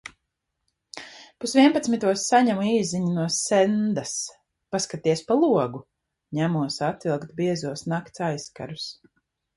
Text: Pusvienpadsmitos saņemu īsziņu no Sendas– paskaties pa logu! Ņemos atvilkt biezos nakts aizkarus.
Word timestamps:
Pusvienpadsmitos 1.43 2.23
saņemu 2.31 2.63
īsziņu 2.69 3.11
no 3.19 3.25
Sendas– 3.35 4.15
paskaties 4.77 5.23
pa 5.29 5.37
logu! 5.45 5.83
Ņemos 6.39 6.83
atvilkt 6.91 7.37
biezos 7.43 7.85
nakts 7.95 8.29
aizkarus. 8.31 8.89